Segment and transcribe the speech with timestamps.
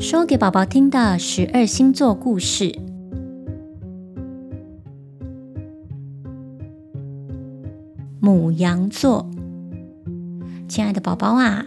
[0.00, 2.78] 说给宝宝听的十二星座故事。
[8.20, 9.28] 母羊座，
[10.68, 11.66] 亲爱的宝宝啊，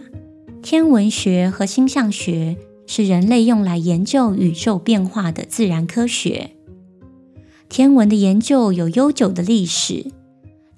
[0.62, 2.56] 天文学和星象学
[2.86, 6.52] 是人类用来研究宇宙变化的自然科学。
[7.68, 10.10] 天文的研究有悠久的历史，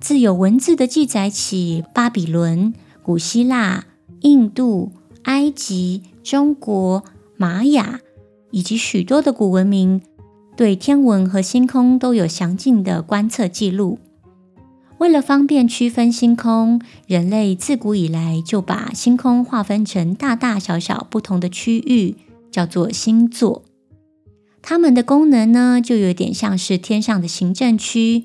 [0.01, 3.87] 自有文字的记载起，巴比伦、古希腊、
[4.23, 4.91] 印度、
[5.23, 7.05] 埃及、中国。
[7.37, 8.01] 玛雅
[8.51, 10.01] 以及许多的古文明
[10.57, 13.99] 对天文和星空都有详尽的观测记录。
[14.99, 22.15] 为了方便区分星空，人类自古以来就把星空划分成大大小小不同的区域，
[22.51, 23.65] 叫做星座。
[24.63, 28.25] 它们的功能呢，就有点像是天上的行政区，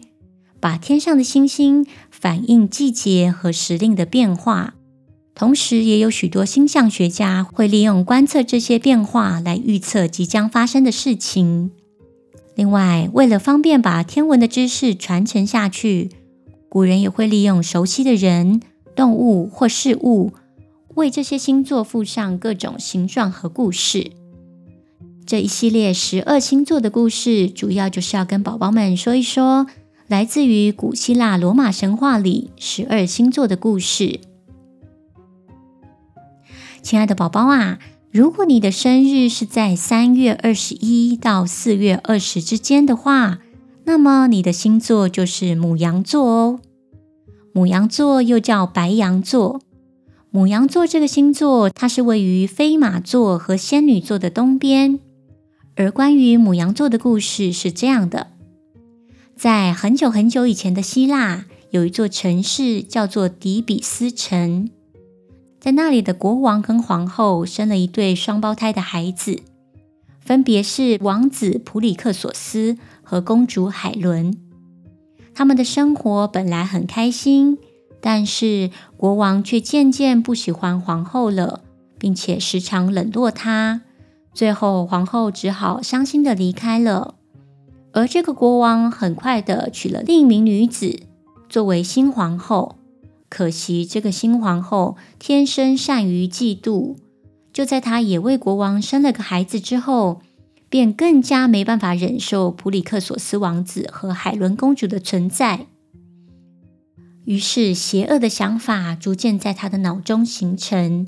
[0.60, 4.76] 把天上的星星反映季节和时令的变化。
[5.40, 11.72] 同时，也有许多星象学家会利用观测这些变化来预测即将发生的事情。
[12.56, 16.10] 另外，为了方便把天文的知识传承下去，
[16.68, 18.60] 古人也会利用熟悉的人、
[18.98, 20.34] 动物或事物，
[20.96, 24.12] 为这些星座附上各种形状和故事。
[25.26, 29.68] 这一系列十二星座的故事，主要就是要跟宝宝们说一说，
[30.08, 34.20] 来自于古希腊罗马神话里十二星座的故事。
[36.82, 37.80] 亲爱的宝宝啊，
[38.12, 43.40] 如果你的生日是在三月二十一到四月二十之间的话，
[43.84, 46.60] 那么你的星座就是母羊座哦。
[47.54, 49.62] 母羊座又叫白羊座。
[50.32, 55.00] 母羊座这个星座，它是位于飞马座和仙女座的东边。
[55.76, 58.28] 而关于母羊座的故事是这样的：
[59.36, 64.70] 在很久很久以前的希腊，有一座城市叫做底比斯城。
[65.60, 69.42] 在那里的国王跟皇后生了一对双胞胎的孩子，
[70.22, 74.38] 分别是王子普里克索斯和公主海伦。
[75.36, 77.58] 他们的生活本来很开心，
[78.00, 81.62] 但是国王却渐渐不喜欢皇后了，
[81.98, 83.82] 并且时常冷落她。
[84.34, 87.16] 最后，皇后只好伤心的离开了。
[87.92, 91.02] 而这个国王很快的娶了另一名女子
[91.50, 92.79] 作为新皇后。
[93.30, 96.96] 可惜，这个新皇后天生善于嫉妒。
[97.54, 100.22] 就在她也为国王生了个孩子之后，
[100.70, 105.68] 便更加没办法忍受普里克索斯王子和海伦公主的存在。
[107.26, 111.08] 于是，邪恶的想法逐渐在她的脑中形成。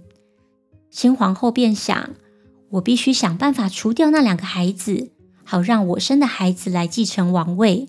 [0.89, 2.11] 新皇后便想：
[2.71, 5.11] 我必须想办法除掉那两个孩子，
[5.43, 7.87] 好让我生的孩子来继承王位。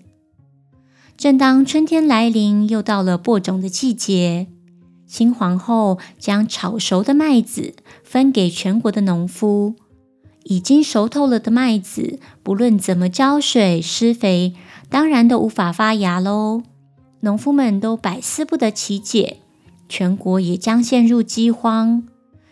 [1.17, 4.47] 正当春天来临，又到了播种的季节，
[5.05, 9.75] 新皇后将炒熟的麦子分给全国的农夫。
[10.43, 14.53] 已经熟透了的麦子，不论怎么浇水施肥，
[14.89, 16.63] 当然都无法发芽喽。
[17.21, 19.37] 农夫们都百思不得其解，
[19.87, 22.03] 全国也将陷入饥荒。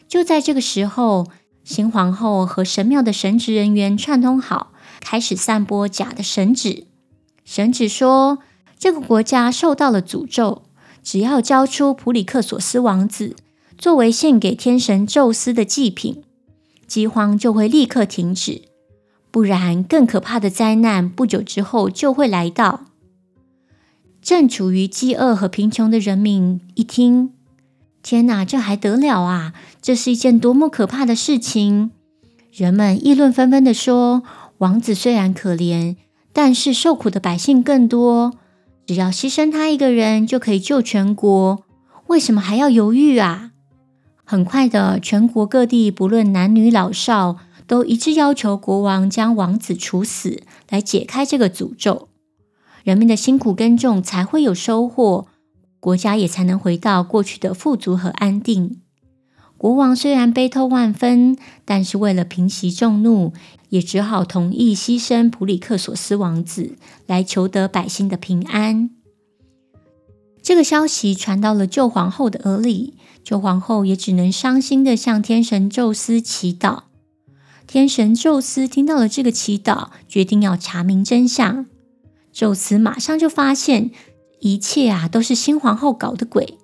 [0.08, 1.28] 就在这个时候，
[1.66, 6.86] 新皇后和神庙的神职人员串通好，开始散播假的神旨。
[7.44, 8.38] 神旨说，
[8.82, 10.64] 这个国家受到了诅咒，
[11.04, 13.36] 只要交出普里克索斯王子
[13.78, 16.24] 作为献给天神宙斯的祭品，
[16.88, 18.64] 饥荒就会立刻停止；
[19.30, 22.86] 不然，更可怕的灾难不久之后就会来到。
[24.20, 27.34] 正处于饥饿和贫穷的人民一听，
[28.02, 29.54] 天哪，这还得了啊！
[29.80, 31.92] 这是一件多么可怕的事情！
[32.52, 34.24] 人们议论纷纷地说
[34.58, 35.98] ：“王子虽然可怜，
[36.34, 38.34] 但是受苦的百姓更多。”
[38.92, 41.64] 只要牺牲他一个人就可以救全国，
[42.08, 43.52] 为什么还要犹豫啊？
[44.26, 52.10] 很快的，全国各地不论男女老少，都一致要求国王将王子处死，来解开这个诅咒。
[52.84, 55.26] 人民的辛苦耕种才会有收获，
[55.80, 58.82] 国家也才能回到过去的富足和安定。
[59.62, 63.32] 国王虽然悲痛万分，但是为了平息众怒，
[63.70, 66.74] 也只好同意牺牲普里克索斯王子，
[67.06, 68.90] 来求得百姓的平安。
[70.42, 76.80] 这个消息传到了旧皇后的耳里，旧皇后也只能伤心地向天神宙斯祈祷。
[77.68, 81.68] 天神宙斯听到了这个祈祷，决定要查明真相。
[82.32, 83.92] 宙斯马上就发现
[84.40, 86.58] 一切啊都是新皇后搞的鬼，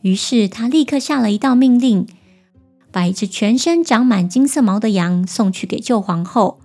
[0.00, 2.08] 于是他立刻下了一道命令。
[2.94, 6.60] 把一只全身长满金色毛的羊送去给旧皇后，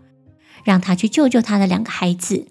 [0.63, 2.45] 让她去救救她的两个孩子。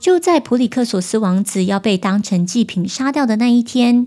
[0.00, 4.06] 就在普里克索斯王子要被当成祭品杀掉的那一天，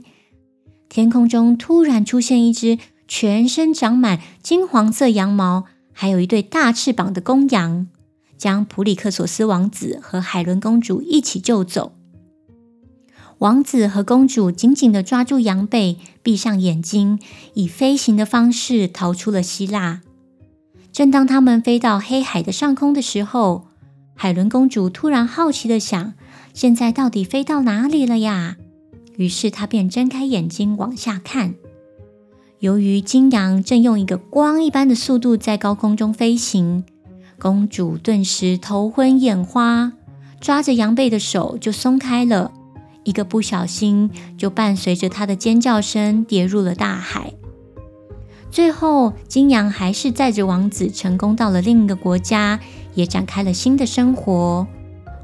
[0.89, 7.85] 天空中突然出现一只全身长满金黄色羊毛还有一对大翅膀的公羊，
[8.39, 11.96] 将普里克索斯王子和海伦公主一起救走。
[13.39, 17.19] 王子和公主紧紧地抓住羊背，闭上眼睛，
[17.53, 20.01] 以飞行的方式逃出了希腊。
[20.91, 23.67] 正当他们飞到黑海的上空的时候，
[24.15, 26.13] 海伦公主突然好奇地想：
[26.53, 28.57] 现在到底飞到哪里了呀？
[29.17, 31.53] 于是她便睁开眼睛往下看。
[32.59, 36.83] 由于金羊正用一个光一般的速度在高空中飞行，
[37.37, 39.93] 公主顿时头昏眼花，
[40.41, 42.51] 抓着羊背的手就松开了。
[43.07, 47.31] 一个不小心，就伴随着他的尖叫声跌入了大海。
[48.51, 52.59] 最后，金羊还是载着王子成功到了另一个国家，
[52.95, 54.67] 也展开了新的生活。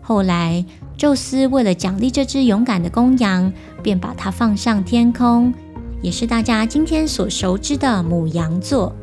[0.01, 0.63] 后来，
[0.95, 3.51] 宙斯为了奖励这只勇敢的公羊，
[3.81, 5.53] 便把它放上天空，
[6.01, 8.95] 也是大家今天所熟知的母羊座。